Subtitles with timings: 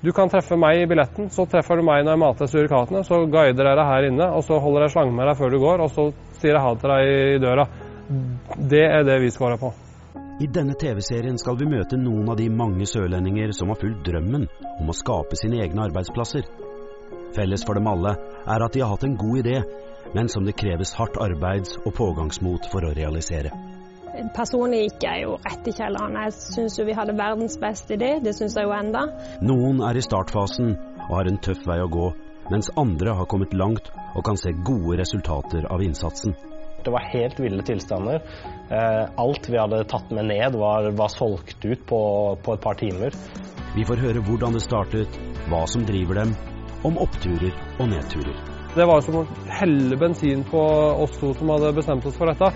[0.00, 3.02] Du kan treffe meg i billetten, så treffer du meg når jeg mater surikatene.
[3.06, 5.58] Så guider jeg deg her inne, og så holder jeg slangen med deg før du
[5.64, 6.04] går, og så
[6.38, 7.64] sier jeg ha til deg i døra.
[8.70, 9.72] Det er det vi scorer på.
[10.38, 14.46] I denne TV-serien skal vi møte noen av de mange sørlendinger som har fulgt drømmen
[14.78, 16.46] om å skape sine egne arbeidsplasser.
[17.34, 18.14] Felles for dem alle
[18.46, 19.56] er at de har hatt en god idé,
[20.14, 23.50] men som det kreves hardt arbeids- og pågangsmot for å realisere.
[24.36, 26.16] Personlig gikk jeg jo rett i kjelleren.
[26.24, 29.06] Jeg syns jo vi hadde verdens beste idé, det syns jeg jo enda.
[29.44, 30.74] Noen er i startfasen
[31.08, 32.10] og har en tøff vei å gå,
[32.52, 36.36] mens andre har kommet langt og kan se gode resultater av innsatsen.
[36.84, 38.22] Det var helt ville tilstander.
[38.70, 42.02] Eh, alt vi hadde tatt med ned, var, var solgt ut på,
[42.42, 43.16] på, et par timer.
[43.74, 45.18] Vi får høre hvordan det startet,
[45.50, 46.36] hva som driver dem,
[46.86, 48.38] om oppturer og nedturer.
[48.78, 49.26] Det var som å
[49.58, 50.60] helle bensin på
[51.02, 52.52] oss to som hadde bestemt oss for dette.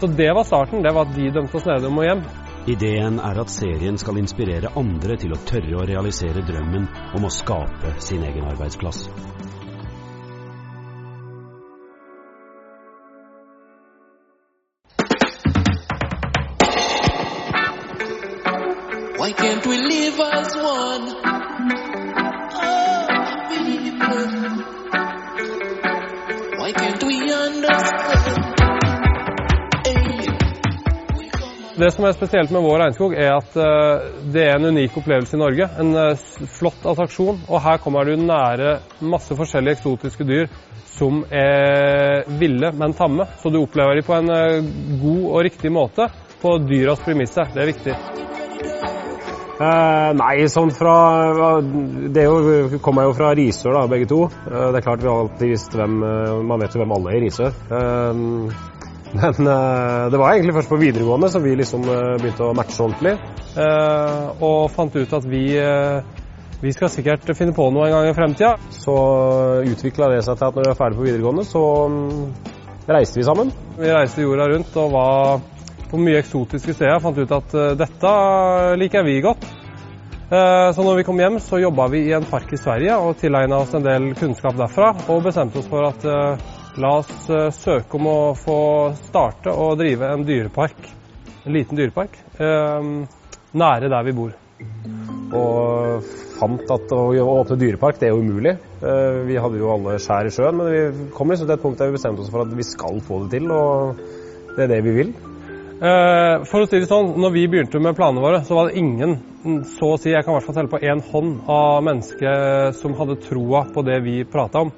[0.00, 0.82] Så det var starten.
[0.82, 2.24] Det var at de dømte oss nede og må hjem.
[2.66, 7.32] Ideen er at serien skal inspirere andre til å tørre å realisere drømmen om å
[7.32, 9.04] skape sin egen arbeidsplass.
[19.20, 21.43] Why can't we live as one?
[31.74, 35.34] Det som er spesielt med vår regnskog, er at eh, det er en unik opplevelse
[35.34, 35.66] i Norge.
[35.82, 37.40] En eh, flott attraksjon.
[37.48, 40.46] Og her kommer du nære masse forskjellige eksotiske dyr
[40.94, 43.26] som er ville, men tamme.
[43.42, 44.68] Så du opplever dem på en eh,
[45.00, 46.06] god og riktig måte
[46.44, 47.50] på dyras premisser.
[47.50, 47.96] Det er viktig.
[49.54, 50.94] Eh, nei, sånn fra
[51.62, 54.20] Det er kommer jo fra Risør, da, begge to.
[54.46, 55.98] Det er klart vi har alltid visst hvem
[56.46, 57.58] Man vet jo hvem alle er i Risør.
[57.80, 58.72] Eh,
[59.14, 62.82] men eh, det var egentlig først på videregående som vi liksom eh, begynte å matche
[62.82, 63.14] ordentlig.
[63.54, 65.44] Eh, og fant ut at vi,
[66.64, 68.56] vi skal sikkert finne på noe en gang i fremtida.
[68.74, 68.94] Så
[69.70, 72.22] utvikla det seg til at når vi var ferdig på videregående, så mm,
[72.90, 73.52] reiste vi sammen.
[73.78, 75.44] Vi reiste jorda rundt og var
[75.92, 76.98] på mye eksotiske steder.
[77.04, 78.16] Fant ut at dette
[78.80, 79.46] liker vi godt.
[80.74, 83.60] Så når vi kom hjem, så jobba vi i en park i Sverige og tilegna
[83.62, 84.90] oss en del kunnskap derfra.
[85.12, 86.08] Og bestemte oss for at
[86.80, 88.58] la oss eh, søke om å få
[89.06, 90.88] starte og drive en dyrepark.
[91.44, 92.16] En liten dyrepark.
[92.38, 92.88] eh,
[93.54, 94.32] Nære der vi bor.
[95.34, 96.06] Og
[96.38, 98.56] fant at å åpne dyrepark, det er jo umulig.
[98.82, 101.78] Eh, Vi hadde jo alle skjær i sjøen, men vi kom liksom til et punkt
[101.78, 103.50] der vi bestemte oss for at vi skal få det til.
[103.54, 104.02] Og
[104.56, 105.14] det er det vi vil.
[105.80, 108.78] Eh, For å si det sånn, når vi begynte med planene våre, så var det
[108.78, 109.16] ingen,
[109.76, 112.94] så å si, jeg kan i hvert fall telle på én hånd av mennesker som
[112.98, 114.72] hadde troa på det vi prata om.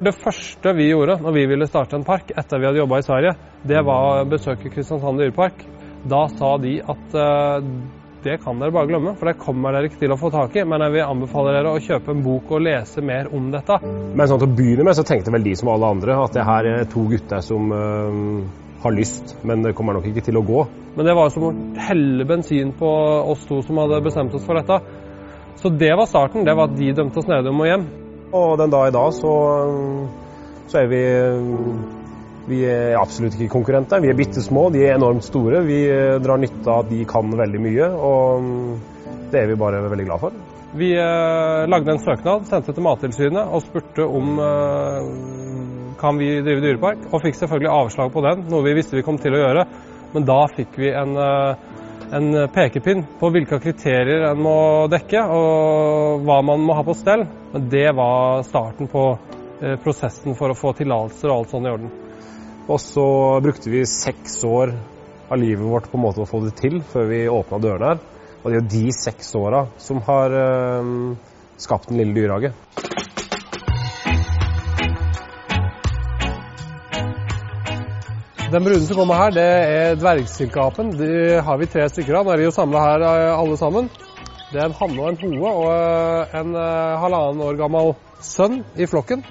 [0.00, 3.06] Det første vi gjorde når vi ville starte en park etter vi hadde jobba i
[3.06, 3.34] Sverige,
[3.66, 5.62] det var å besøke Kristiansand dyrepark.
[6.06, 7.62] Da sa de at uh,
[8.26, 10.64] det kan dere bare glemme, for det kommer dere ikke til å få tak i.
[10.66, 13.78] Men jeg vil anbefale dere å kjøpe en bok og lese mer om dette.
[13.86, 16.46] Men sånn til å begynne med så tenkte vel de som alle andre at det
[16.46, 18.40] her er to gutter som uh,
[18.82, 20.64] har lyst, men det kommer nok ikke til å gå.
[20.96, 21.54] Men det var som å
[21.88, 22.90] helle bensin på
[23.34, 24.80] oss to som hadde bestemt oss for dette.
[25.60, 26.44] Så det var starten.
[26.44, 27.86] Det var at de dømte oss nede og må hjem.
[28.34, 29.34] Og den dag i dag så,
[30.66, 31.02] så er vi
[32.46, 34.02] vi er absolutt ikke konkurrenter.
[34.02, 35.64] Vi er bitte små, de er enormt store.
[35.66, 39.82] Vi eh, drar nytte av at de kan veldig mye, og det er vi bare
[39.90, 40.36] veldig glad for.
[40.76, 45.08] Vi eh, lagde en søknad, sendte til Mattilsynet og spurte om eh,
[45.98, 49.18] kan vi drive dyrepark, og fikk selvfølgelig avslag på den, noe vi visste vi kom
[49.18, 49.66] til å gjøre.
[50.14, 51.16] Men da fikk vi en,
[52.14, 54.58] en pekepinn på hvilke kriterier en må
[54.92, 57.26] dekke, og hva man må ha på stell.
[57.56, 59.18] Men det var starten på
[59.62, 61.92] eh, prosessen for å få tillatelser og alt sånt i orden.
[62.68, 63.06] Og så
[63.40, 64.74] brukte vi seks år
[65.32, 68.02] av livet vårt på en måte å få det til før vi åpna dørene her.
[68.42, 70.92] Og det er jo de seks åra som har eh,
[71.64, 72.52] skapt Den lille dyrehage.
[78.52, 80.92] Den brune som kommer her, det er dvergsilkeapen.
[81.00, 82.28] De har vi tre stykker av.
[82.28, 83.88] Nå er de jo samla her eh, alle sammen.
[84.52, 88.60] Det er en hanne og en hoe og eh, en eh, halvannen år gammel sønn
[88.78, 89.24] i flokken.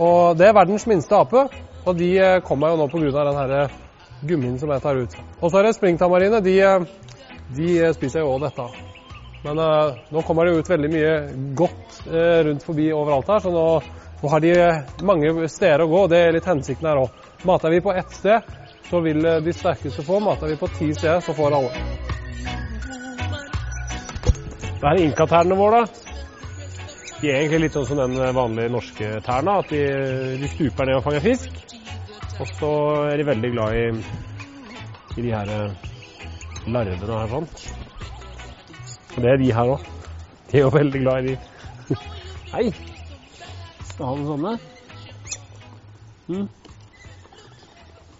[0.00, 1.46] Og det er verdens minste ape,
[1.84, 3.26] og de eh, kommer jo nå pga.
[3.32, 3.74] den
[4.26, 5.16] gummien som jeg tar ut.
[5.40, 6.40] Og så er det springtamarine.
[6.40, 6.56] De,
[7.56, 8.68] de spiser jo òg dette.
[9.44, 11.12] Men uh, nå kommer det ut veldig mye
[11.54, 13.66] godt uh, rundt forbi overalt her, så nå,
[14.22, 14.56] nå har de
[15.06, 16.00] mange steder å gå.
[16.06, 17.22] og Det er litt hensikten her òg.
[17.46, 18.50] Mater vi på ett sted,
[18.88, 20.18] så vil de sterkeste få.
[20.24, 22.05] Mater vi på ti steder, så får alle.
[24.76, 25.84] Det er inkaternene våre.
[25.84, 26.06] da.
[27.16, 29.82] De er egentlig litt sånn som den vanlige norske terna, at de,
[30.36, 31.62] de stuper ned og fanger fisk.
[32.36, 32.72] Og så
[33.08, 33.86] er de veldig glad i,
[35.16, 35.94] i de her eh,
[36.68, 37.48] larvene her sånn.
[39.16, 39.88] Og det er de her òg.
[40.50, 41.96] De er jo veldig glad i de.
[42.52, 42.66] Hei!
[43.88, 44.54] Skal ha noen sånne?
[46.26, 46.46] Mm.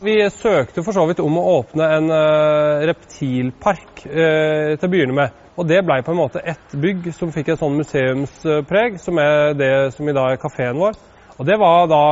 [0.00, 5.14] Vi søkte for så vidt om å åpne en eh, reptilpark eh, til å begynne
[5.14, 5.40] med.
[5.60, 9.50] Og det blei på en måte ett bygg som fikk et sånn museumspreg, som er
[9.58, 10.96] det som i dag er kafeen vår.
[11.36, 12.04] Og Det var da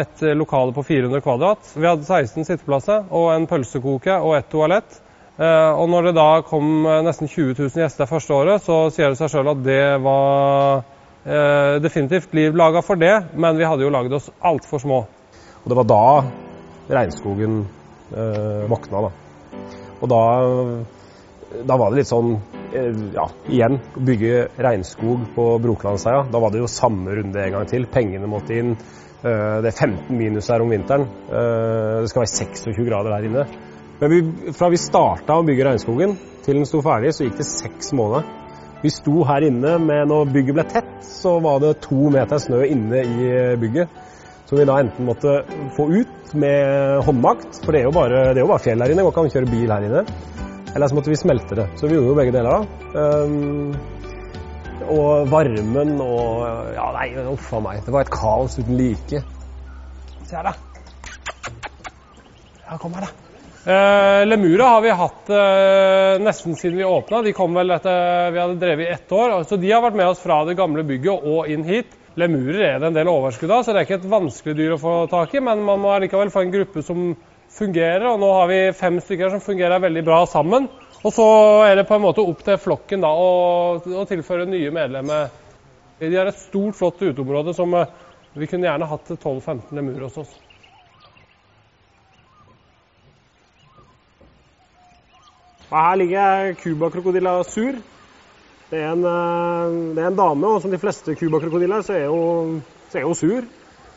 [0.00, 1.70] et lokale på 400 kvadrat.
[1.76, 5.00] Vi hadde 16 sitteplasser og en pølsekoke og et toalett.
[5.40, 9.12] Eh, og når det da kom eh, nesten 20 000 gjester første året, så sier
[9.12, 10.82] det seg sjøl at det var
[11.24, 15.02] eh, definitivt liv laga for det, men vi hadde jo lagd oss altfor små.
[15.62, 16.04] Og det var da
[17.00, 17.62] regnskogen
[18.12, 19.12] eh, våkna, da.
[20.00, 20.22] Og da,
[21.64, 22.36] da var det litt sånn
[22.70, 26.24] Ja, igjen, bygge regnskog på Brokelandseia.
[26.30, 27.86] Da var det jo samme runde en gang til.
[27.90, 28.76] Pengene måtte inn.
[29.20, 31.08] Eh, det er 15 minus her om vinteren.
[31.28, 33.46] Eh, det skal være 26 grader her inne.
[34.00, 34.20] Men vi,
[34.56, 36.14] fra vi starta å bygge regnskogen
[36.44, 38.28] til den sto ferdig, så gikk det seks måneder.
[38.80, 42.62] Vi sto her inne, men når bygget ble tett, så var det to meter snø
[42.64, 43.98] inne i bygget.
[44.48, 45.42] Som vi da enten måtte
[45.76, 48.94] få ut med håndmakt, for det er jo bare, det er jo bare fjell her
[48.94, 50.06] inne, går ikke an å kjøre bil her inne.
[50.74, 51.68] Eller så måtte vi smelte det.
[51.76, 52.60] Så vi gjorde jo begge deler da.
[52.94, 53.72] Um,
[54.90, 56.44] og varmen og
[56.74, 57.82] Ja, nei, uff a meg.
[57.86, 59.22] Det var et kaos uten like.
[60.26, 60.54] Se her, da.
[62.66, 63.30] Ja, kom her, da.
[63.60, 67.20] Eh, Lemura har vi hatt eh, nesten siden vi åpna.
[67.22, 69.42] De kom vel etter vi hadde drevet i ett år.
[69.44, 71.98] Så de har vært med oss fra det gamle bygget og inn hit.
[72.18, 74.80] Lemurer er det en del overskudd av, så det er ikke et vanskelig dyr å
[74.80, 75.42] få tak i.
[75.44, 77.12] Men man må likevel få en gruppe som
[77.54, 80.68] fungerer, og nå har vi fem stykker som fungerer veldig bra sammen.
[81.00, 81.26] Og så
[81.64, 85.30] er det på en måte opp til flokken da, å, å tilføre nye medlemmer.
[86.00, 87.88] De har et stort, flott uteområde som eh,
[88.36, 90.36] vi kunne gjerne hatt 12-15 lemurer hos oss.
[95.70, 97.78] Her ligger Cuba-krokodilla sur.
[98.70, 101.96] Det er, en, eh, det er en dame, og som de fleste Cuba-krokodiller så,
[102.92, 103.48] så er hun sur.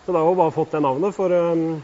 [0.03, 1.81] Så da har hun bare fått det navnet for um,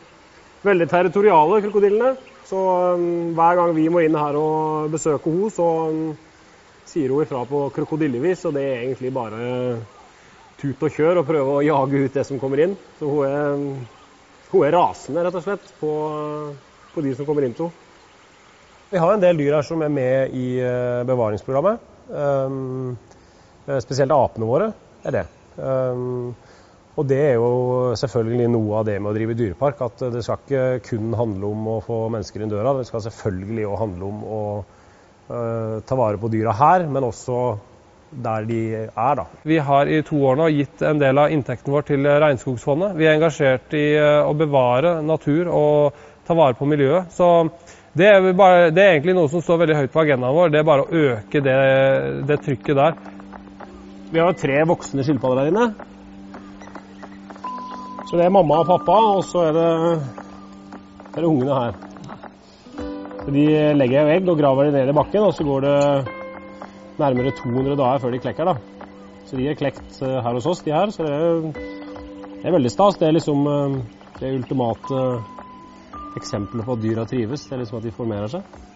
[0.66, 2.16] veldig territoriale krokodillene.
[2.50, 2.60] Så
[2.98, 6.16] um, hver gang vi må inn her og besøke henne, så um,
[6.90, 9.42] sier hun ifra på krokodillevis, og det er egentlig bare
[10.60, 12.74] tut og kjør og prøve å jage ut det som kommer inn.
[12.98, 13.70] Så hun er, um,
[14.50, 15.94] hun er rasende, rett og slett, på,
[16.96, 17.86] på de som kommer inn til henne.
[18.90, 21.82] Vi har en del dyr her som er med i eh, bevaringsprogrammet.
[22.10, 22.96] Um,
[23.68, 24.72] eh, spesielt apene våre
[25.06, 25.22] er det.
[25.62, 26.32] Um,
[27.00, 29.80] og det er jo selvfølgelig noe av det med å drive dyrepark.
[29.86, 32.76] At det skal ikke kun handle om å få mennesker inn døra.
[32.76, 37.40] Det skal selvfølgelig òg handle om å uh, ta vare på dyra her, men også
[38.10, 38.60] der de
[38.90, 39.26] er, da.
[39.46, 42.96] Vi har i to år nå gitt en del av inntekten vår til Regnskogsfondet.
[42.98, 47.14] Vi er engasjert i eh, å bevare natur og ta vare på miljøet.
[47.14, 47.28] Så
[47.94, 50.50] det er, bare, det er egentlig noe som står veldig høyt på agendaen vår.
[50.50, 51.60] Det er bare å øke det,
[52.32, 52.98] det trykket der.
[54.10, 55.89] Vi har tre voksne skilpadder der inne.
[58.10, 59.66] Så det er mamma og pappa, og så er det,
[61.14, 61.76] er det ungene her.
[63.20, 63.44] Så de
[63.78, 65.76] legger jo egg og graver de ned i bakken, og så går det
[66.98, 68.50] nærmere 200 dager før de klekker.
[68.50, 68.56] da.
[69.30, 70.90] Så de er klekt eh, her hos oss, de her.
[70.90, 72.98] Så det er, det er veldig stas.
[72.98, 73.78] Det er liksom eh,
[74.18, 75.04] det ultimate
[76.18, 77.46] eksempelet på at dyra trives.
[77.46, 78.69] Det er liksom at de formerer seg.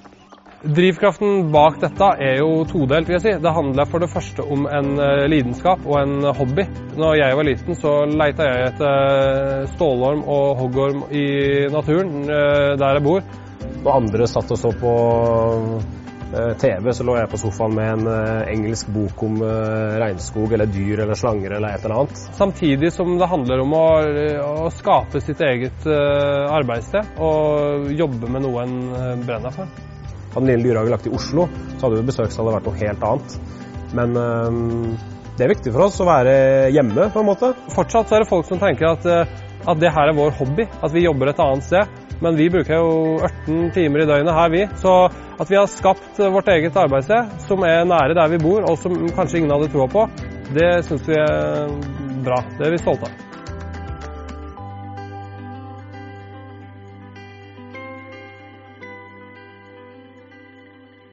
[0.63, 3.09] Drivkraften bak dette er jo todelt.
[3.09, 3.31] vil jeg si.
[3.43, 6.63] Det handler for det første om en eh, lidenskap og en hobby.
[6.95, 11.25] Når jeg var liten, så leita jeg etter stålorm og hoggorm i
[11.73, 13.27] naturen eh, der jeg bor.
[13.83, 14.95] Når andre satt og så på
[16.31, 20.55] eh, TV, så lå jeg på sofaen med en eh, engelsk bok om eh, regnskog
[20.55, 22.27] eller dyr eller slanger eller et eller annet.
[22.39, 23.87] Samtidig som det handler om å,
[24.63, 29.91] å skape sitt eget eh, arbeidssted og jobbe med noe en eh, brenner for.
[30.33, 31.47] Hadde lille dyrehagen lagt i Oslo,
[31.77, 33.35] så hadde jo besøkstallet vært noe helt annet.
[33.97, 36.35] Men eh, det er viktig for oss å være
[36.73, 37.53] hjemme, på en måte.
[37.73, 40.93] Fortsatt er det folk som tenker at, eh, at det her er vår hobby, at
[40.93, 41.99] vi jobber et annet sted.
[42.23, 44.63] Men vi bruker jo 18 timer i døgnet her, vi.
[44.79, 44.93] Så
[45.41, 48.95] at vi har skapt vårt eget arbeidssted, som er nære der vi bor, og som
[49.17, 50.07] kanskje ingen hadde troa på,
[50.55, 51.77] det syns vi er
[52.23, 52.43] bra.
[52.57, 53.32] Det er vi stolte av.